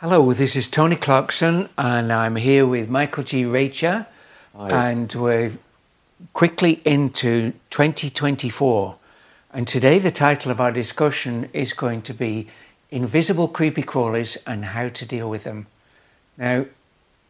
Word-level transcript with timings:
Hello, 0.00 0.32
this 0.32 0.54
is 0.54 0.68
Tony 0.68 0.94
Clarkson, 0.94 1.68
and 1.76 2.12
I'm 2.12 2.36
here 2.36 2.64
with 2.64 2.88
Michael 2.88 3.24
G. 3.24 3.42
Reccia, 3.42 4.06
Hi. 4.56 4.90
and 4.90 5.12
we're 5.12 5.54
quickly 6.32 6.80
into 6.84 7.52
2024. 7.70 8.96
And 9.52 9.66
today, 9.66 9.98
the 9.98 10.12
title 10.12 10.52
of 10.52 10.60
our 10.60 10.70
discussion 10.70 11.48
is 11.52 11.72
going 11.72 12.02
to 12.02 12.14
be 12.14 12.46
Invisible 12.92 13.48
Creepy 13.48 13.82
Crawlies 13.82 14.36
and 14.46 14.66
How 14.66 14.88
to 14.88 15.04
Deal 15.04 15.28
with 15.28 15.42
Them. 15.42 15.66
Now, 16.36 16.66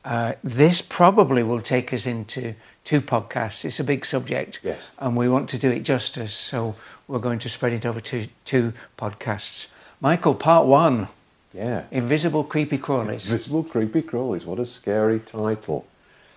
uh, 0.05 0.35
this 0.45 0.83
probably 0.83 1.43
will 1.43 1.63
take 1.63 1.95
us 1.95 2.05
into 2.05 2.55
two 2.85 3.01
podcasts. 3.01 3.65
It's 3.65 3.81
a 3.81 3.85
big 3.85 4.05
subject, 4.05 4.59
Yes. 4.63 4.91
and 4.99 5.17
we 5.17 5.27
want 5.27 5.49
to 5.51 5.59
do 5.59 5.71
it 5.71 5.85
justice, 5.85 6.35
so 6.35 6.75
we're 7.07 7.19
going 7.19 7.39
to 7.39 7.49
spread 7.49 7.73
it 7.73 7.87
over 7.87 8.03
to 8.03 8.29
two 8.45 8.75
podcasts. 8.99 9.69
Michael, 10.03 10.35
part 10.35 10.67
one 10.67 11.09
Yeah. 11.55 11.85
Invisible 11.91 12.45
Creepy 12.45 12.79
Crawlies. 12.79 13.25
Invisible 13.25 13.65
Creepy 13.65 14.03
Crawlies. 14.03 14.45
What 14.45 14.59
a 14.59 14.65
scary 14.65 15.21
title. 15.21 15.87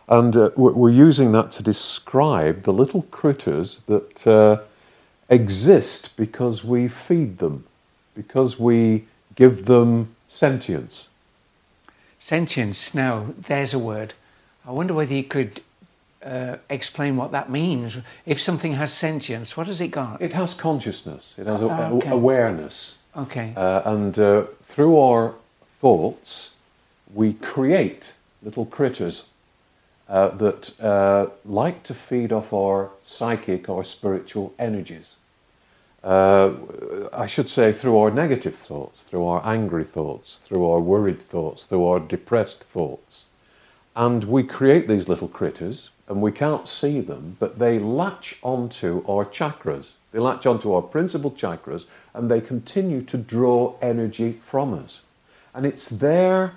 And 0.07 0.35
uh, 0.35 0.49
we're 0.55 0.89
using 0.89 1.31
that 1.33 1.51
to 1.51 1.63
describe 1.63 2.63
the 2.63 2.73
little 2.73 3.03
critters 3.03 3.81
that 3.87 4.27
uh, 4.27 4.61
exist 5.29 6.09
because 6.17 6.63
we 6.63 6.87
feed 6.87 7.37
them, 7.37 7.65
because 8.15 8.59
we 8.59 9.05
give 9.35 9.65
them 9.65 10.15
sentience. 10.27 11.09
Sentience. 12.19 12.93
Now, 12.93 13.27
there's 13.47 13.73
a 13.73 13.79
word. 13.79 14.13
I 14.65 14.71
wonder 14.71 14.93
whether 14.93 15.13
you 15.13 15.23
could 15.23 15.61
uh, 16.23 16.57
explain 16.69 17.15
what 17.15 17.31
that 17.31 17.49
means. 17.49 17.97
If 18.25 18.39
something 18.39 18.73
has 18.73 18.93
sentience, 18.93 19.57
what 19.57 19.67
has 19.67 19.81
it 19.81 19.89
got? 19.89 20.21
It 20.21 20.33
has 20.33 20.53
consciousness, 20.53 21.35
it 21.37 21.47
has 21.47 21.61
Ah, 21.61 21.89
okay. 21.89 22.09
awareness. 22.09 22.97
Okay. 23.15 23.53
Uh, 23.55 23.81
and 23.85 24.17
uh, 24.17 24.43
through 24.63 24.97
our 24.97 25.35
thoughts, 25.79 26.51
we 27.13 27.33
create 27.33 28.13
little 28.41 28.65
critters 28.65 29.25
uh, 30.07 30.29
that 30.29 30.79
uh, 30.81 31.27
like 31.45 31.83
to 31.83 31.93
feed 31.93 32.31
off 32.31 32.53
our 32.53 32.89
psychic 33.03 33.69
or 33.69 33.83
spiritual 33.83 34.53
energies. 34.59 35.15
Uh, 36.03 36.53
I 37.13 37.27
should 37.27 37.47
say 37.47 37.71
through 37.71 37.97
our 37.97 38.09
negative 38.09 38.55
thoughts, 38.55 39.03
through 39.03 39.25
our 39.25 39.45
angry 39.45 39.83
thoughts, 39.83 40.37
through 40.37 40.67
our 40.67 40.79
worried 40.79 41.21
thoughts, 41.21 41.65
through 41.65 41.85
our 41.85 41.99
depressed 41.99 42.63
thoughts. 42.63 43.27
And 43.95 44.23
we 44.23 44.43
create 44.43 44.87
these 44.87 45.07
little 45.07 45.27
critters, 45.27 45.91
and 46.07 46.21
we 46.21 46.31
can't 46.31 46.67
see 46.67 47.01
them, 47.01 47.37
but 47.39 47.59
they 47.59 47.77
latch 47.77 48.39
onto 48.41 49.03
our 49.07 49.25
chakras. 49.25 49.93
They 50.11 50.19
latch 50.19 50.45
onto 50.45 50.73
our 50.73 50.81
principal 50.81 51.31
chakras, 51.31 51.85
and 52.13 52.29
they 52.29 52.41
continue 52.41 53.01
to 53.03 53.17
draw 53.17 53.75
energy 53.81 54.39
from 54.45 54.73
us. 54.73 55.01
And 55.53 55.65
it's 55.65 55.87
their 55.87 56.53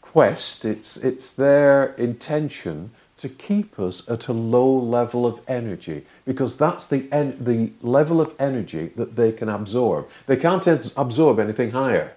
quest, 0.00 0.64
it's, 0.64 0.96
it's 0.96 1.30
their 1.30 1.86
intention 1.94 2.90
to 3.18 3.28
keep 3.28 3.78
us 3.78 4.08
at 4.08 4.28
a 4.28 4.32
low 4.32 4.72
level 4.72 5.26
of 5.26 5.40
energy 5.46 6.06
because 6.24 6.56
that's 6.56 6.86
the, 6.86 7.06
en- 7.12 7.36
the 7.38 7.70
level 7.86 8.20
of 8.20 8.34
energy 8.38 8.92
that 8.96 9.14
they 9.14 9.30
can 9.30 9.48
absorb. 9.48 10.08
They 10.26 10.36
can't 10.36 10.66
abs- 10.66 10.92
absorb 10.96 11.38
anything 11.38 11.72
higher. 11.72 12.14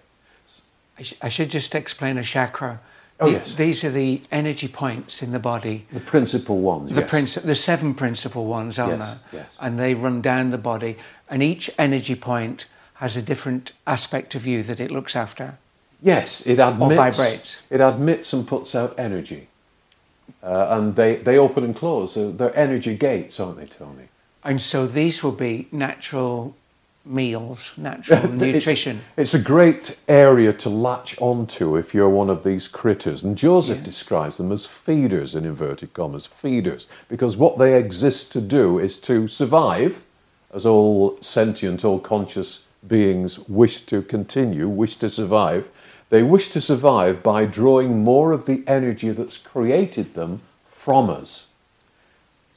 I, 0.97 1.03
sh- 1.03 1.15
I 1.21 1.29
should 1.29 1.49
just 1.49 1.75
explain 1.75 2.17
a 2.17 2.23
chakra. 2.23 2.79
Oh, 3.23 3.29
yes. 3.29 3.53
These 3.53 3.83
are 3.83 3.91
the 3.91 4.21
energy 4.31 4.67
points 4.67 5.23
in 5.23 5.31
the 5.31 5.39
body. 5.39 5.85
The 5.91 5.99
principal 5.99 6.59
ones. 6.59 6.93
The, 6.93 7.01
yes. 7.01 7.09
princi- 7.09 7.41
the 7.43 7.55
seven 7.55 7.93
principal 7.93 8.45
ones, 8.45 8.77
aren't 8.77 8.99
Yes, 8.99 9.09
there? 9.31 9.41
yes. 9.41 9.57
And 9.61 9.79
they 9.79 9.93
run 9.93 10.21
down 10.21 10.51
the 10.51 10.57
body. 10.57 10.97
And 11.29 11.41
each 11.41 11.69
energy 11.77 12.15
point 12.15 12.65
has 12.95 13.15
a 13.17 13.21
different 13.21 13.71
aspect 13.87 14.35
of 14.35 14.45
you 14.45 14.63
that 14.63 14.79
it 14.79 14.91
looks 14.91 15.15
after. 15.15 15.57
Yes, 16.01 16.45
it 16.45 16.59
admits. 16.59 16.91
Or 16.91 16.95
vibrates. 16.95 17.61
It 17.69 17.79
admits 17.79 18.33
and 18.33 18.45
puts 18.45 18.75
out 18.75 18.93
energy, 18.97 19.47
uh, 20.43 20.67
and 20.71 20.95
they 20.97 21.15
they 21.15 21.37
open 21.37 21.63
and 21.63 21.73
close. 21.73 22.13
So 22.13 22.31
they're 22.31 22.55
energy 22.57 22.95
gates, 22.95 23.39
aren't 23.39 23.57
they, 23.57 23.65
Tony? 23.65 24.09
And 24.43 24.59
so 24.59 24.85
these 24.85 25.23
will 25.23 25.31
be 25.31 25.69
natural 25.71 26.55
meals, 27.05 27.71
natural 27.77 28.19
It's- 28.25 28.41
nutrition. 28.41 29.01
It's, 29.17 29.33
a 29.33 29.39
great 29.39 29.97
area 30.07 30.53
to 30.53 30.69
latch 30.69 31.19
onto 31.19 31.75
if 31.75 31.93
you're 31.93 32.09
one 32.09 32.29
of 32.29 32.43
these 32.43 32.67
critters. 32.67 33.23
And 33.23 33.37
Joseph 33.37 33.79
Yeah. 33.79 33.83
describes 33.83 34.37
them 34.37 34.51
as 34.51 34.65
feeders, 34.65 35.35
in 35.35 35.45
inverted 35.45 35.93
commas, 35.93 36.25
feeders, 36.25 36.87
because 37.09 37.35
what 37.37 37.57
they 37.57 37.77
exist 37.77 38.31
to 38.33 38.41
do 38.41 38.79
is 38.79 38.97
to 38.99 39.27
survive, 39.27 40.01
as 40.53 40.65
all 40.65 41.17
sentient, 41.21 41.83
all 41.83 41.99
conscious 41.99 42.63
beings 42.87 43.39
wish 43.49 43.81
to 43.87 44.01
continue, 44.01 44.67
wish 44.69 44.95
to 44.97 45.09
survive. 45.09 45.67
They 46.09 46.21
wish 46.23 46.49
to 46.49 46.61
survive 46.61 47.23
by 47.23 47.45
drawing 47.45 48.03
more 48.03 48.31
of 48.33 48.45
the 48.45 48.63
energy 48.67 49.09
that's 49.09 49.37
created 49.37 50.13
them 50.13 50.41
from 50.69 51.09
us. 51.09 51.47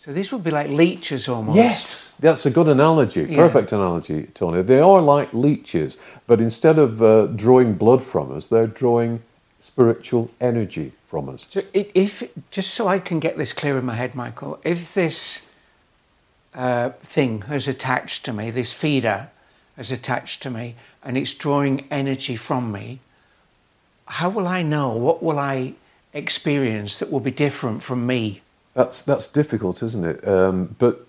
So 0.06 0.12
these 0.12 0.30
would 0.30 0.44
be 0.44 0.52
like 0.52 0.68
leeches 0.68 1.28
almost. 1.28 1.56
Yes, 1.56 2.14
that's 2.20 2.46
a 2.46 2.50
good 2.50 2.68
analogy. 2.68 3.22
Yeah. 3.22 3.34
Perfect 3.34 3.72
analogy, 3.72 4.28
Tony. 4.34 4.62
They 4.62 4.78
are 4.78 5.02
like 5.02 5.34
leeches, 5.34 5.96
but 6.28 6.40
instead 6.40 6.78
of 6.78 7.02
uh, 7.02 7.26
drawing 7.26 7.74
blood 7.74 8.04
from 8.04 8.30
us, 8.30 8.46
they're 8.46 8.68
drawing 8.68 9.20
spiritual 9.58 10.30
energy 10.40 10.92
from 11.08 11.28
us. 11.28 11.46
So 11.50 11.60
if 11.74 12.22
just 12.52 12.72
so 12.74 12.86
I 12.86 13.00
can 13.00 13.18
get 13.18 13.36
this 13.36 13.52
clear 13.52 13.78
in 13.78 13.84
my 13.84 13.96
head, 13.96 14.14
Michael, 14.14 14.60
if 14.62 14.94
this 14.94 15.42
uh, 16.54 16.90
thing 17.02 17.42
has 17.42 17.66
attached 17.66 18.24
to 18.26 18.32
me, 18.32 18.52
this 18.52 18.72
feeder 18.72 19.28
has 19.76 19.90
attached 19.90 20.40
to 20.44 20.50
me, 20.50 20.76
and 21.02 21.18
it's 21.18 21.34
drawing 21.34 21.84
energy 21.90 22.36
from 22.36 22.70
me, 22.70 23.00
how 24.06 24.30
will 24.30 24.46
I 24.46 24.62
know? 24.62 24.90
What 24.90 25.20
will 25.20 25.40
I 25.40 25.74
experience 26.12 27.00
that 27.00 27.10
will 27.10 27.18
be 27.18 27.32
different 27.32 27.82
from 27.82 28.06
me? 28.06 28.42
That's 28.76 29.00
that's 29.00 29.26
difficult, 29.26 29.82
isn't 29.82 30.04
it? 30.04 30.28
Um, 30.28 30.76
but 30.78 31.06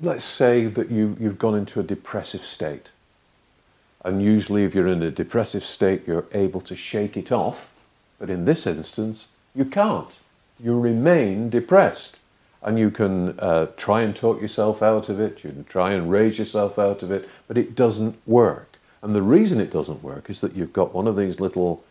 let's 0.00 0.24
say 0.24 0.66
that 0.66 0.92
you 0.92 1.16
you've 1.18 1.38
gone 1.38 1.56
into 1.56 1.80
a 1.80 1.82
depressive 1.82 2.44
state, 2.44 2.92
and 4.04 4.22
usually, 4.22 4.62
if 4.62 4.72
you're 4.72 4.86
in 4.86 5.02
a 5.02 5.10
depressive 5.10 5.64
state, 5.64 6.06
you're 6.06 6.26
able 6.30 6.60
to 6.60 6.76
shake 6.76 7.16
it 7.16 7.32
off. 7.32 7.68
But 8.20 8.30
in 8.30 8.44
this 8.44 8.64
instance, 8.64 9.26
you 9.56 9.64
can't. 9.64 10.16
You 10.62 10.78
remain 10.78 11.50
depressed, 11.50 12.20
and 12.62 12.78
you 12.78 12.92
can 12.92 13.36
uh, 13.40 13.66
try 13.76 14.02
and 14.02 14.14
talk 14.14 14.40
yourself 14.40 14.84
out 14.84 15.08
of 15.08 15.18
it. 15.18 15.42
You 15.42 15.50
can 15.50 15.64
try 15.64 15.90
and 15.90 16.08
raise 16.12 16.38
yourself 16.38 16.78
out 16.78 17.02
of 17.02 17.10
it, 17.10 17.28
but 17.48 17.58
it 17.58 17.74
doesn't 17.74 18.16
work. 18.24 18.78
And 19.02 19.16
the 19.16 19.22
reason 19.22 19.60
it 19.60 19.72
doesn't 19.72 20.04
work 20.04 20.30
is 20.30 20.40
that 20.42 20.54
you've 20.54 20.72
got 20.72 20.94
one 20.94 21.08
of 21.08 21.16
these 21.16 21.40
little 21.40 21.82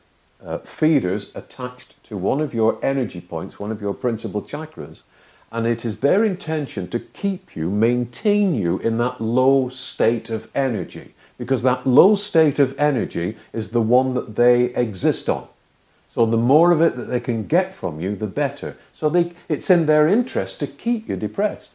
uh, 0.46 0.58
feeders 0.60 1.32
attached 1.36 2.02
to 2.04 2.18
one 2.18 2.42
of 2.42 2.54
your 2.54 2.84
energy 2.84 3.22
points, 3.22 3.60
one 3.60 3.72
of 3.72 3.82
your 3.82 3.94
principal 3.94 4.42
chakras, 4.42 5.02
and 5.52 5.68
it 5.68 5.84
is 5.84 6.00
their 6.00 6.24
intention 6.24 6.88
to 6.90 7.00
keep 7.00 7.56
you, 7.56 7.70
maintain 7.70 8.56
you 8.56 8.80
in 8.80 8.98
that 8.98 9.20
low 9.20 9.70
state 9.70 10.30
of 10.30 10.50
energy, 10.56 11.14
because 11.38 11.64
that 11.64 11.86
low 11.86 12.16
state 12.16 12.60
of 12.60 12.78
energy 12.80 13.38
is 13.52 13.70
the 13.70 13.82
one 13.82 14.14
that 14.14 14.36
they 14.36 14.66
exist 14.76 15.28
on. 15.28 15.48
So 16.08 16.26
the 16.26 16.38
more 16.38 16.72
of 16.72 16.82
it 16.82 16.98
that 16.98 17.06
they 17.06 17.20
can 17.20 17.48
get 17.48 17.74
from 17.74 18.00
you, 18.00 18.16
the 18.16 18.28
better. 18.28 18.78
So 18.94 19.10
they, 19.10 19.34
it's 19.48 19.70
in 19.70 19.86
their 19.86 20.08
interest 20.08 20.60
to 20.60 20.68
keep 20.68 21.08
you 21.08 21.16
depressed, 21.16 21.72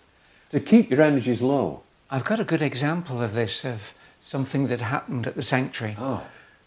to 0.51 0.61
keep 0.61 0.91
your 0.91 1.03
energies 1.03 1.43
low. 1.43 1.83
I've 2.11 2.25
got 2.25 2.39
a 2.39 2.45
good 2.45 2.63
example 2.63 3.23
of 3.23 3.35
this, 3.35 3.65
of 3.65 3.95
something 4.21 4.69
that 4.69 4.81
happened 4.81 5.27
at 5.27 5.37
the 5.37 5.43
sanctuary. 5.43 5.97
Oh, 5.99 6.23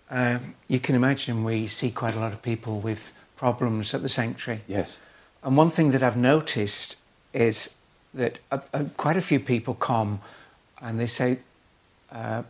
Um, 0.10 0.56
you 0.68 0.80
can 0.80 0.96
imagine 0.96 1.44
we 1.44 1.68
see 1.68 1.92
quite 1.92 2.16
a 2.16 2.20
lot 2.20 2.34
of 2.34 2.42
people 2.42 2.80
with 2.80 3.14
problems 3.36 3.94
at 3.94 4.02
the 4.02 4.10
sanctuary. 4.10 4.62
yes. 4.68 4.98
And 5.44 5.56
one 5.56 5.70
thing 5.70 5.92
that 5.92 6.04
I've 6.04 6.18
noticed 6.18 6.98
is 7.34 7.70
that 8.14 8.40
uh, 8.52 8.60
uh, 8.74 8.84
quite 8.98 9.16
a 9.16 9.22
few 9.22 9.40
people 9.40 9.74
come 9.74 10.20
and 10.82 11.00
they 11.00 11.08
say, 11.08 11.40
uh, 12.12 12.44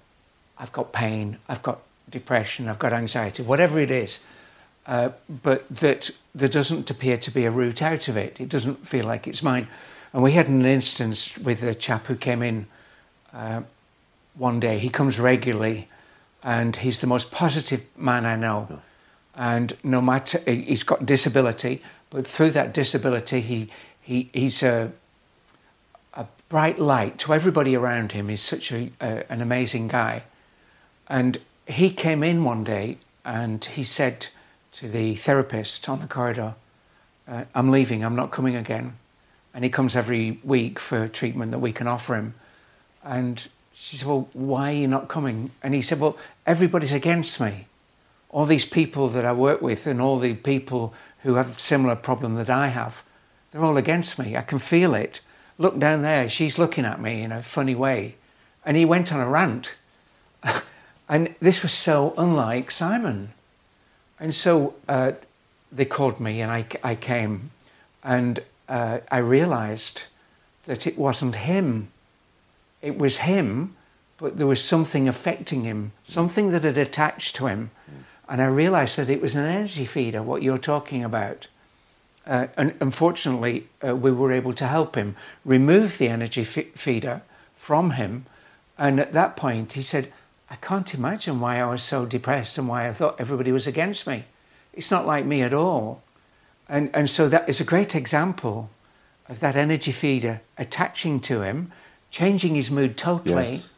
I've 0.58 0.72
got 0.72 0.92
pain, 0.92 1.38
I've 1.48 1.62
got 1.62 1.82
depression, 2.10 2.68
I've 2.68 2.80
got 2.80 2.94
anxiety, 2.94 3.44
whatever 3.44 3.80
it 3.80 3.92
is, 3.92 4.20
uh, 4.88 5.10
but 5.44 5.70
that 5.70 6.10
there 6.34 6.50
doesn't 6.50 6.90
appear 6.90 7.18
to 7.18 7.32
be 7.32 7.46
a 7.46 7.52
route 7.52 7.82
out 7.82 8.08
of 8.08 8.18
it. 8.18 8.40
It 8.40 8.50
doesn't 8.50 8.88
feel 8.88 9.06
like 9.06 9.28
it's 9.28 9.44
mine. 9.44 9.68
And 10.14 10.24
we 10.24 10.32
had 10.32 10.48
an 10.48 10.66
instance 10.66 11.38
with 11.38 11.62
a 11.62 11.76
chap 11.76 12.08
who 12.08 12.16
came 12.16 12.42
in 12.42 12.66
uh, 13.34 13.62
one 14.36 14.60
day. 14.60 14.80
He 14.80 14.90
comes 14.90 15.20
regularly 15.20 15.88
and 16.44 16.76
he's 16.76 17.02
the 17.02 17.08
most 17.08 17.32
positive 17.32 17.84
man 17.98 18.26
I 18.26 18.36
know. 18.36 18.82
And 19.36 19.76
no 19.84 20.02
matter, 20.02 20.40
he's 20.46 20.84
got 20.84 21.06
disability, 21.06 21.82
but 22.10 22.28
through 22.28 22.52
that 22.52 22.74
disability, 22.74 23.42
he, 23.42 23.70
he, 24.02 24.30
he's 24.34 24.64
a, 24.64 24.92
a 26.14 26.26
bright 26.50 26.80
light 26.80 27.18
to 27.20 27.34
everybody 27.34 27.76
around 27.76 28.12
him. 28.12 28.30
He's 28.30 28.42
such 28.42 28.72
a, 28.72 28.92
a, 29.00 29.32
an 29.32 29.42
amazing 29.42 29.88
guy. 29.90 30.24
And 31.08 31.40
he 31.68 31.92
came 31.92 32.24
in 32.24 32.44
one 32.44 32.64
day 32.64 32.98
and 33.24 33.64
he 33.64 33.84
said 33.84 34.28
to 34.74 34.90
the 34.90 35.16
therapist 35.16 35.88
on 35.88 36.02
the 36.02 36.08
corridor, 36.08 36.56
uh, 37.28 37.46
I'm 37.54 37.70
leaving, 37.70 38.04
I'm 38.04 38.16
not 38.16 38.32
coming 38.32 38.56
again. 38.56 38.98
And 39.54 39.64
he 39.64 39.70
comes 39.70 39.96
every 39.96 40.40
week 40.44 40.80
for 40.80 41.08
treatment 41.08 41.52
that 41.52 41.60
we 41.60 41.72
can 41.72 41.88
offer 41.88 42.16
him. 42.16 42.34
And 43.04 43.48
she 43.80 43.98
said, 43.98 44.08
Well, 44.08 44.30
why 44.34 44.72
are 44.72 44.78
you 44.78 44.88
not 44.88 45.08
coming? 45.08 45.52
And 45.64 45.74
he 45.74 45.82
said, 45.82 46.00
Well, 46.00 46.18
everybody's 46.46 46.92
against 46.92 47.40
me. 47.40 47.66
all 48.30 48.46
these 48.46 48.66
people 48.66 49.10
that 49.10 49.26
I 49.26 49.34
work 49.34 49.62
with 49.62 49.88
and 49.88 50.00
all 50.00 50.20
the 50.20 50.36
people 50.36 50.94
who 51.24 51.36
have 51.36 51.56
a 51.56 51.60
similar 51.60 51.96
problem 51.96 52.36
that 52.36 52.50
I 52.50 52.68
have, 52.68 53.02
they're 53.52 53.64
all 53.64 53.78
against 53.78 54.20
me. 54.20 54.38
I 54.38 54.42
can 54.42 54.60
feel 54.60 54.94
it. 54.94 55.22
Look 55.58 55.80
down 55.80 56.04
there, 56.04 56.30
she's 56.30 56.60
looking 56.60 56.86
at 56.86 57.02
me 57.02 57.24
in 57.24 57.32
a 57.32 57.42
funny 57.42 57.76
way. 57.76 58.16
And 58.66 58.78
he 58.78 58.86
went 58.86 59.12
on 59.12 59.20
a 59.20 59.28
rant. 59.28 59.72
and 61.10 61.36
this 61.42 61.64
was 61.64 61.74
so 61.74 62.14
unlike 62.18 62.72
Simon. 62.72 63.34
And 64.20 64.36
so 64.36 64.76
uh, 64.88 65.14
they 65.72 65.86
called 65.86 66.20
me 66.20 66.42
and 66.42 66.52
I, 66.52 66.66
I 66.84 66.96
came 66.96 67.52
and 68.04 68.40
uh, 68.68 69.00
I 69.10 69.18
realized 69.18 70.04
that 70.66 70.86
it 70.86 70.98
wasn't 70.98 71.36
him. 71.36 71.90
It 72.82 72.98
was 72.98 73.18
him, 73.18 73.76
but 74.18 74.38
there 74.38 74.48
was 74.48 74.64
something 74.64 75.08
affecting 75.08 75.64
him, 75.64 75.92
something 76.08 76.52
that 76.52 76.64
had 76.64 76.78
attached 76.78 77.36
to 77.38 77.48
him. 77.48 77.72
And 78.28 78.42
I 78.42 78.46
realized 78.46 78.98
that 78.98 79.10
it 79.10 79.22
was 79.22 79.36
an 79.36 79.46
energy 79.46 79.86
feeder, 79.86 80.22
what 80.22 80.44
you're 80.44 80.58
talking 80.58 81.04
about. 81.04 81.48
Uh, 82.28 82.48
and 82.58 82.76
unfortunately, 82.80 83.68
uh, 83.86 83.96
we 83.96 84.12
were 84.12 84.32
able 84.32 84.54
to 84.54 84.68
help 84.68 84.96
him 84.96 85.16
remove 85.44 85.98
the 85.98 86.10
energy 86.10 86.42
f- 86.42 86.74
feeder 86.76 87.22
from 87.58 87.92
him. 87.92 88.26
And 88.78 89.00
at 89.00 89.14
that 89.14 89.36
point, 89.36 89.74
he 89.74 89.82
said, 89.82 90.14
I 90.50 90.56
can't 90.56 90.94
imagine 90.94 91.40
why 91.40 91.60
I 91.60 91.66
was 91.66 91.84
so 91.84 92.06
depressed 92.06 92.58
and 92.58 92.68
why 92.68 92.88
I 92.88 92.94
thought 92.94 93.20
everybody 93.20 93.52
was 93.52 93.68
against 93.68 94.06
me. 94.06 94.26
It's 94.74 94.92
not 94.92 95.08
like 95.08 95.26
me 95.26 95.42
at 95.42 95.54
all. 95.54 96.02
And, 96.68 96.90
and 96.94 97.10
so 97.10 97.28
that 97.30 97.50
is 97.50 97.60
a 97.60 97.64
great 97.66 97.96
example 97.96 98.70
of 99.28 99.40
that 99.40 99.56
energy 99.56 99.92
feeder 99.92 100.42
attaching 100.58 101.20
to 101.22 101.42
him, 101.42 101.72
changing 102.12 102.56
his 102.56 102.70
mood 102.72 102.98
totally 102.98 103.52
Yes. 103.54 103.70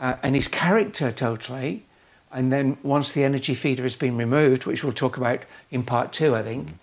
uh, 0.00 0.16
and 0.22 0.34
his 0.34 0.48
character 0.48 1.12
totally. 1.12 1.84
And 2.32 2.52
then 2.52 2.78
once 2.82 3.12
the 3.12 3.22
energy 3.22 3.54
feeder 3.54 3.84
has 3.84 3.94
been 3.94 4.16
removed, 4.16 4.66
which 4.66 4.82
we'll 4.82 4.92
talk 4.92 5.16
about 5.16 5.40
in 5.70 5.84
part 5.84 6.12
two, 6.12 6.34
I 6.34 6.42
think, 6.42 6.78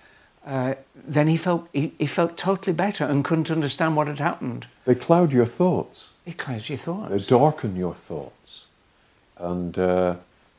uh, 0.46 0.76
then 0.96 1.28
he 1.28 1.38
felt 1.38 1.68
he, 1.74 1.94
he 2.00 2.08
felt 2.08 2.38
totally 2.38 2.74
better 2.74 3.04
and 3.06 3.24
couldn't 3.24 3.52
understand 3.52 3.96
what 3.96 4.08
had 4.08 4.20
happened. 4.20 4.66
They 4.86 4.96
cloud 4.96 5.32
your 5.32 5.46
thoughts. 5.46 6.10
It 6.26 6.38
clouds 6.38 6.70
your 6.70 6.78
thoughts. 6.78 7.12
They 7.12 7.20
darken 7.20 7.76
your 7.76 7.94
thoughts. 7.94 8.66
And 9.38 9.78
uh, 9.78 10.16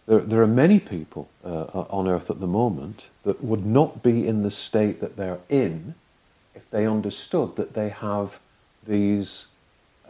there, 0.07 0.21
there 0.21 0.43
are 0.43 0.47
many 0.47 0.79
people 0.79 1.29
uh, 1.45 1.85
on 1.91 2.07
earth 2.07 2.31
at 2.31 2.41
the 2.41 2.47
moment 2.47 3.09
that 3.25 3.43
would 3.43 3.65
not 3.65 4.03
be 4.03 4.27
in 4.27 4.43
the 4.43 4.51
state 4.51 5.01
that 5.01 5.17
they're 5.17 5.41
in 5.49 5.95
if 6.55 6.69
they 6.71 6.87
understood 6.87 7.57
that 7.57 7.75
they 7.75 7.89
have 7.89 8.39
these 8.87 9.49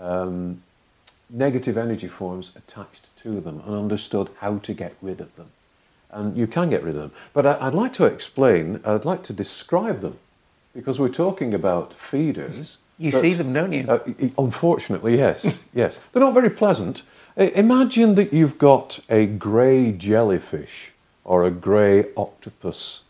um, 0.02 0.62
negative 1.30 1.78
energy 1.78 2.08
forms 2.08 2.52
attached 2.56 3.06
to 3.22 3.40
them 3.40 3.62
and 3.66 3.74
understood 3.74 4.28
how 4.40 4.58
to 4.58 4.74
get 4.74 4.94
rid 5.00 5.20
of 5.20 5.34
them. 5.36 5.46
And 6.10 6.36
you 6.36 6.46
can 6.46 6.68
get 6.68 6.82
rid 6.82 6.94
of 6.96 7.00
them. 7.00 7.12
But 7.32 7.46
I, 7.46 7.56
I'd 7.66 7.74
like 7.74 7.94
to 7.94 8.04
explain, 8.04 8.80
I'd 8.84 9.06
like 9.06 9.22
to 9.24 9.32
describe 9.32 10.00
them 10.00 10.18
because 10.74 10.98
we're 10.98 11.08
talking 11.08 11.54
about 11.54 11.94
feeders. 11.94 12.78
You 12.98 13.10
that- 13.12 13.20
see 13.20 13.32
them, 13.32 13.52
don't 13.52 13.72
you? 13.72 13.86
uh, 13.88 14.00
unfortunately, 14.36 15.16
yes, 15.16 15.62
yes. 15.74 16.00
They're 16.12 16.22
not 16.22 16.34
very 16.34 16.50
pleasant. 16.50 17.02
Imagine 17.36 18.14
that 18.16 18.32
you've 18.32 18.58
got 18.58 19.00
a 19.08 19.24
grey 19.24 19.92
jellyfish 19.92 20.92
or 21.24 21.46
a 21.46 21.50
grey 21.50 22.04
octopus, 22.14 23.04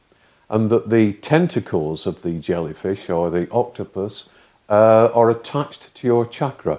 and 0.49 0.71
that 0.71 0.91
the 0.91 1.15
tentacles 1.15 2.07
of 2.07 2.23
the 2.23 2.39
jellyfish 2.39 3.11
or 3.11 3.31
the 3.31 3.51
octopus 3.51 4.29
uh, 4.73 5.11
are 5.13 5.31
attached 5.31 5.95
to 5.95 6.07
your 6.07 6.25
chakra, 6.25 6.79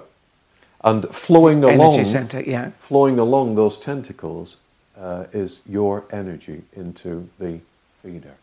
and 0.82 1.08
flowing 1.14 1.62
along, 1.62 2.04
center, 2.04 2.40
yeah. 2.40 2.72
flowing 2.80 3.20
along 3.20 3.54
those 3.54 3.78
tentacles 3.78 4.56
uh, 4.98 5.24
is 5.32 5.60
your 5.64 6.04
energy 6.10 6.62
into 6.74 7.28
the 7.38 7.60
feeder. 8.02 8.34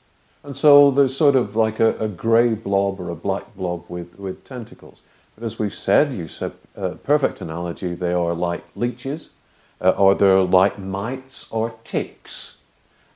And 0.43 0.55
so 0.55 0.89
there's 0.89 1.15
sort 1.15 1.35
of 1.35 1.57
like 1.57 1.81
a, 1.81 1.97
a 1.99 2.07
grey 2.07 2.53
blob 2.53 2.99
or 3.01 3.09
a 3.09 3.15
black 3.15 3.53
blob 3.55 3.83
with, 3.89 4.17
with 4.17 4.43
tentacles. 4.45 5.01
But 5.35 5.45
as 5.45 5.59
we've 5.59 5.75
said, 5.75 6.13
you 6.13 6.29
said 6.29 6.53
uh, 6.77 6.91
perfect 7.03 7.41
analogy, 7.41 7.93
they 7.93 8.13
are 8.13 8.33
like 8.33 8.63
leeches, 8.73 9.31
uh, 9.81 9.89
or 9.89 10.15
they're 10.15 10.39
like 10.39 10.79
mites 10.79 11.51
or 11.51 11.75
ticks. 11.83 12.55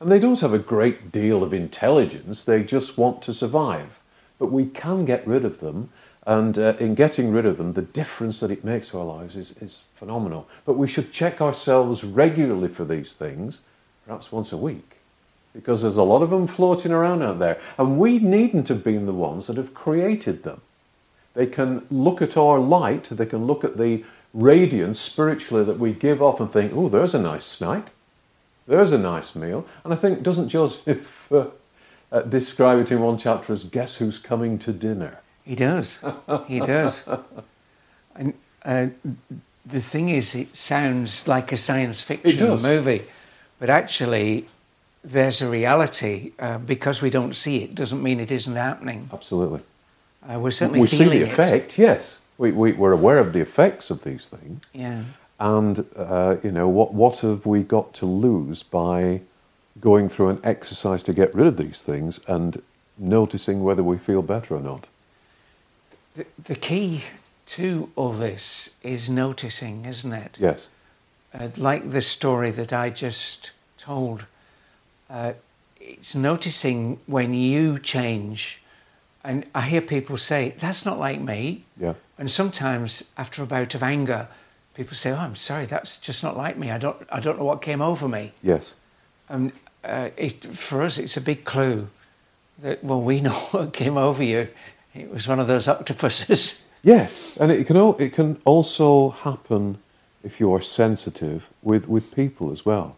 And 0.01 0.11
they 0.11 0.19
don't 0.19 0.41
have 0.41 0.53
a 0.53 0.59
great 0.59 1.13
deal 1.13 1.43
of 1.43 1.53
intelligence, 1.53 2.43
they 2.43 2.61
just 2.61 2.97
want 2.97 3.21
to 3.21 3.33
survive. 3.33 3.99
But 4.37 4.51
we 4.51 4.65
can 4.65 5.05
get 5.05 5.25
rid 5.25 5.45
of 5.45 5.61
them, 5.61 5.89
and 6.25 6.57
uh, 6.57 6.75
in 6.80 6.95
getting 6.95 7.31
rid 7.31 7.45
of 7.45 7.57
them, 7.57 7.74
the 7.74 7.81
difference 7.81 8.39
that 8.39 8.51
it 8.51 8.63
makes 8.63 8.89
to 8.89 9.00
our 9.00 9.06
lives 9.06 9.36
is, 9.36 9.56
is 9.62 9.83
phenomenal. 9.95 10.48
But 10.66 10.74
we 10.74 10.88
should 10.88 11.12
check 11.12 11.42
ourselves 11.42 12.04
regularly 12.04 12.68
for 12.68 12.83
these 12.83 13.13
things, 13.13 13.62
perhaps 14.06 14.31
once 14.31 14.51
a 14.51 14.57
week 14.57 14.95
because 15.56 15.81
there's 15.81 15.98
a 15.98 16.04
lot 16.04 16.22
of 16.22 16.30
them 16.30 16.45
floating 16.45 16.92
around 16.92 17.24
out 17.24 17.39
there. 17.39 17.57
And 17.77 17.98
we 17.98 18.19
needn't 18.19 18.68
have 18.68 18.83
been 18.83 19.06
the 19.06 19.13
ones 19.13 19.48
that 19.48 19.57
have 19.57 19.74
created 19.74 20.44
them. 20.44 20.62
They 21.33 21.48
can 21.48 21.86
look 21.89 22.22
at 22.22 22.38
our 22.38 22.60
light, 22.60 23.06
they 23.06 23.25
can 23.25 23.45
look 23.45 23.63
at 23.63 23.78
the 23.78 24.04
radiance 24.33 25.00
spiritually 25.00 25.63
that 25.63 25.80
we 25.80 25.94
give 25.94 26.21
off 26.21 26.39
and 26.39 26.51
think, 26.51 26.74
oh, 26.75 26.89
there's 26.89 27.16
a 27.16 27.21
nice 27.21 27.45
snack, 27.45 27.92
there's 28.68 28.92
a 28.92 28.98
nice 28.98 29.36
meal. 29.36 29.66
And 29.83 29.94
I 29.94 29.95
think, 29.95 30.24
doesn't 30.24 30.50
Joseph 30.50 31.31
uh, 31.31 31.45
uh, 32.12 32.21
describe 32.21 32.80
it 32.80 32.92
in 32.92 33.00
one 33.00 33.18
chapter 33.18 33.54
as, 33.54 33.63
guess 33.63 33.95
who's 33.95 34.19
coming 34.19 34.60
to 34.60 34.74
dinner? 34.74 35.19
He 35.45 35.56
does. 35.56 36.00
He 36.47 36.59
does. 36.59 37.06
And 38.18 38.33
uh, 38.63 38.88
the 39.65 39.81
thing 39.81 40.07
is, 40.07 40.36
it 40.36 40.56
sounds 40.56 41.27
like 41.27 41.51
a 41.51 41.57
science 41.57 42.00
fiction 42.01 42.62
movie, 42.62 43.01
but 43.59 43.69
actually, 43.69 44.47
there's 45.03 45.42
a 45.42 45.50
reality. 45.50 46.31
Uh, 46.39 46.57
because 46.59 47.01
we 47.01 47.09
don't 47.09 47.36
see 47.36 47.63
it, 47.63 47.75
doesn't 47.75 48.01
mean 48.01 48.21
it 48.21 48.31
isn't 48.31 48.56
happening. 48.56 49.09
Absolutely. 49.12 49.59
Uh, 50.27 50.39
we're 50.39 50.51
certainly 50.51 50.80
we 50.80 50.88
see 50.88 51.03
the 51.03 51.21
it. 51.21 51.21
effect, 51.24 51.77
yes. 51.77 52.21
We, 52.38 52.51
we, 52.51 52.71
we're 52.71 52.94
aware 52.94 53.19
of 53.19 53.33
the 53.33 53.42
effects 53.42 53.89
of 53.89 54.03
these 54.03 54.27
things. 54.27 54.63
Yeah. 54.74 55.03
And 55.39 55.86
uh, 55.95 56.38
you 56.42 56.51
know 56.51 56.69
what? 56.69 56.94
What 56.94 57.19
have 57.19 57.45
we 57.45 57.63
got 57.63 57.94
to 57.95 58.06
lose 58.06 58.63
by 58.63 59.21
going 59.81 60.07
through 60.07 60.30
an 60.30 60.39
exercise 60.44 61.03
to 61.03 61.13
get 61.13 61.36
rid 61.36 61.47
of 61.47 61.57
these 61.57 61.81
things 61.81 62.19
and 62.27 62.62
noticing 62.97 63.63
whether 63.63 63.83
we 63.83 63.97
feel 63.97 64.21
better 64.21 64.56
or 64.56 64.62
not? 64.62 64.88
The, 66.15 66.25
the 66.44 66.56
key 66.56 67.03
to 67.47 67.90
all 67.95 68.13
this 68.13 68.75
is 68.83 69.09
noticing, 69.09 69.85
isn't 69.85 70.13
it? 70.13 70.37
Yes. 70.40 70.69
uh, 71.33 71.49
like 71.57 71.92
the 71.92 72.01
story 72.01 72.51
that 72.51 72.73
I 72.73 72.90
just 72.90 73.51
told, 73.78 74.25
uh, 75.09 75.33
it's 75.80 76.16
noticing 76.16 76.99
when 77.06 77.33
you 77.33 77.78
change. 77.78 78.61
And 79.23 79.45
I 79.54 79.61
hear 79.61 79.81
people 79.81 80.18
say, 80.18 80.56
that's 80.59 80.85
not 80.85 80.97
like 80.99 81.19
me. 81.19 81.66
Yeah. 81.80 81.94
And 82.18 82.31
sometimes 82.31 83.04
after 83.18 83.44
a 83.44 83.45
bout 83.45 83.75
of 83.75 83.83
anger, 83.83 84.28
people 84.73 84.95
say, 84.95 85.11
oh, 85.11 85.18
I'm 85.18 85.35
sorry, 85.35 85.66
that's 85.66 85.97
just 85.97 86.23
not 86.23 86.37
like 86.37 86.57
me. 86.57 86.71
I 86.71 86.78
don't, 86.78 86.97
I 87.11 87.19
don't 87.19 87.37
know 87.37 87.45
what 87.45 87.61
came 87.61 87.81
over 87.81 88.07
me. 88.07 88.31
Yes. 88.42 88.73
And 89.30 89.51
uh, 89.83 90.09
it, 90.18 90.45
for 90.56 90.81
us, 90.81 90.97
it's 90.97 91.18
a 91.18 91.21
big 91.21 91.44
clue 91.44 91.90
that, 92.59 92.83
well, 92.83 93.01
we 93.01 93.21
know 93.28 93.33
what 93.51 93.73
came 93.73 93.97
over 93.97 94.23
you. 94.23 94.47
It 94.95 95.11
was 95.11 95.28
one 95.28 95.40
of 95.40 95.47
those 95.47 95.68
octopuses. 95.68 96.61
Yes. 96.85 97.35
And 97.40 97.52
it 97.52 97.66
can 97.66 97.78
al- 97.78 97.97
it 97.97 98.14
can 98.14 98.40
also 98.45 99.09
happen 99.09 99.80
if 100.23 100.40
you 100.40 100.54
are 100.54 100.61
sensitive 100.61 101.47
with 101.64 101.87
with 101.90 102.14
people 102.14 102.52
as 102.52 102.64
well. 102.64 102.95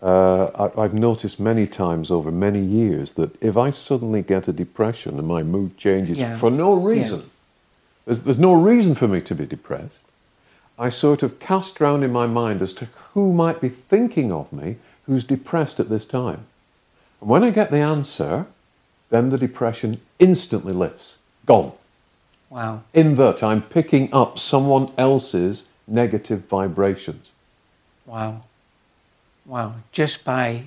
Uh, 0.00 0.44
I, 0.76 0.82
I've 0.84 0.94
noticed 0.94 1.40
many 1.40 1.66
times 1.66 2.08
over 2.12 2.30
many 2.30 2.60
years 2.62 3.14
that 3.14 3.34
if 3.42 3.56
I 3.56 3.70
suddenly 3.70 4.22
get 4.22 4.46
a 4.46 4.52
depression 4.52 5.18
and 5.18 5.26
my 5.26 5.42
mood 5.42 5.76
changes 5.76 6.18
Yeah. 6.18 6.38
for 6.38 6.52
no 6.52 6.74
reason, 6.74 7.28
there's, 8.04 8.20
there's 8.20 8.38
no 8.38 8.52
reason 8.54 8.94
for 8.94 9.08
me 9.08 9.20
to 9.22 9.34
be 9.34 9.44
depressed, 9.44 9.98
I 10.78 10.88
sort 10.90 11.24
of 11.24 11.40
cast 11.40 11.80
round 11.80 12.04
in 12.04 12.12
my 12.12 12.28
mind 12.28 12.62
as 12.62 12.72
to 12.74 12.86
who 13.14 13.32
might 13.32 13.60
be 13.60 13.70
thinking 13.70 14.30
of 14.30 14.52
me 14.52 14.76
who's 15.06 15.24
depressed 15.24 15.80
at 15.80 15.88
this 15.88 16.06
time. 16.06 16.46
And 17.20 17.28
when 17.28 17.42
I 17.42 17.50
get 17.50 17.72
the 17.72 17.78
answer, 17.78 18.46
then 19.10 19.30
the 19.30 19.38
depression 19.38 20.00
instantly 20.20 20.72
lifts. 20.72 21.16
Gone. 21.46 21.72
Wow. 22.50 22.82
In 22.92 23.16
that 23.16 23.42
I'm 23.42 23.62
picking 23.62 24.12
up 24.12 24.38
someone 24.38 24.90
else's 24.98 25.64
negative 25.86 26.46
vibrations. 26.46 27.30
Wow. 28.04 28.42
Wow. 29.44 29.74
Just 29.92 30.24
by 30.24 30.64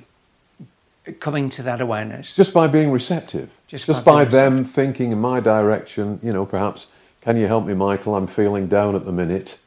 coming 1.20 1.50
to 1.52 1.64
that 1.64 1.82
awareness. 1.82 2.34
Just 2.36 2.54
by 2.54 2.68
being 2.68 2.92
receptive. 2.92 3.50
Just 3.68 3.86
Just, 3.86 4.06
by 4.06 4.26
by, 4.26 4.32
them 4.32 4.64
thinking 4.64 5.12
in 5.12 5.20
my 5.20 5.40
direction, 5.40 6.20
you 6.24 6.32
know, 6.32 6.46
perhaps, 6.46 6.88
can 7.22 7.38
you 7.38 7.48
help 7.48 7.66
me, 7.66 7.74
Michael? 7.74 8.16
I'm 8.16 8.28
feeling 8.28 8.68
down 8.68 8.96
at 8.96 9.06
the 9.06 9.12
minute. 9.12 9.60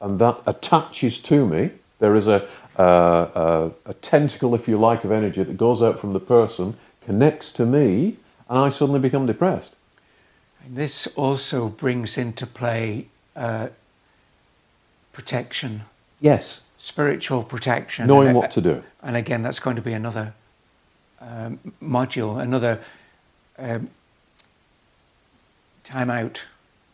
And 0.00 0.18
that 0.18 0.40
attaches 0.46 1.18
to 1.20 1.46
me. 1.46 1.70
There 1.98 2.14
is 2.14 2.28
a, 2.28 2.46
a, 2.76 2.84
a, 2.84 3.70
a 3.86 3.94
tentacle, 3.94 4.54
if 4.54 4.68
you 4.68 4.78
like, 4.78 5.04
of 5.04 5.10
energy 5.10 5.42
that 5.42 5.56
goes 5.56 5.82
out 5.82 6.00
from 6.00 6.12
the 6.12 6.20
person, 6.20 6.76
connects 7.04 7.52
to 7.54 7.66
me, 7.66 8.18
and 8.48 8.58
I 8.58 8.68
suddenly 8.68 9.00
become 9.00 9.26
depressed. 9.26 9.74
And 10.64 10.76
this 10.76 11.06
also 11.08 11.68
brings 11.68 12.18
into 12.18 12.46
play 12.46 13.08
uh, 13.36 13.68
protection. 15.12 15.82
Yes. 16.20 16.62
spiritual 16.78 17.42
protection. 17.42 18.06
Knowing 18.06 18.28
and, 18.28 18.36
what 18.36 18.50
to 18.52 18.60
do. 18.60 18.82
And 19.02 19.16
again, 19.16 19.42
that's 19.42 19.58
going 19.58 19.76
to 19.76 19.82
be 19.82 19.92
another 19.92 20.34
um, 21.20 21.58
module, 21.82 22.40
another 22.40 22.80
um, 23.58 23.88
time 25.84 26.10
out. 26.10 26.42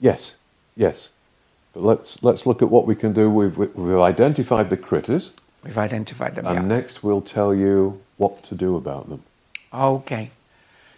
Yes, 0.01 0.37
yes. 0.77 1.11
But 1.73 1.83
let's 1.83 2.23
let's 2.23 2.47
look 2.47 2.63
at 2.63 2.71
what 2.71 2.87
we 2.87 2.95
can 2.95 3.13
do. 3.13 3.29
We've 3.31 3.57
we've 3.57 3.99
identified 3.99 4.71
the 4.71 4.77
critters, 4.77 5.33
We've 5.65 5.79
identified 5.79 6.37
them. 6.37 6.47
and 6.47 6.57
yeah. 6.57 6.77
next 6.77 7.03
we'll 7.03 7.21
tell 7.21 7.55
you 7.55 8.01
what 8.17 8.43
to 8.45 8.55
do 8.55 8.77
about 8.77 9.09
them. 9.09 9.23
Okay. 9.73 10.31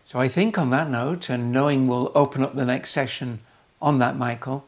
So 0.07 0.21
I 0.21 0.29
think 0.29 0.57
on 0.57 0.71
that 0.71 0.89
note, 0.89 1.29
and 1.29 1.51
knowing 1.51 1.89
we'll 1.89 2.13
open 2.15 2.45
up 2.45 2.55
the 2.55 2.65
next 2.65 2.93
session 2.93 3.41
on 3.83 3.99
that, 3.99 4.17
Michael, 4.17 4.65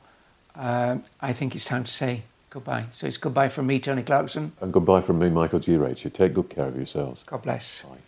uh, 0.57 0.99
I 1.21 1.33
think 1.33 1.55
it's 1.55 1.65
time 1.65 1.85
to 1.85 1.93
say 1.93 2.25
goodbye. 2.51 2.87
So 2.93 3.07
it's 3.07 3.19
goodbye 3.19 3.49
from 3.49 3.69
me, 3.69 3.79
Tony 3.79 4.03
Clarkson. 4.03 4.51
And 4.61 4.73
goodbye 4.73 5.01
from 5.01 5.21
me, 5.21 5.31
Michael 5.31 5.61
G. 5.61 5.77
Reccia. 5.77 6.05
You 6.05 6.11
take 6.11 6.35
good 6.35 6.51
care 6.51 6.67
of 6.67 6.77
yourselves. 6.77 7.23
God 7.25 7.43
bless. 7.43 7.83
Bye. 7.83 7.99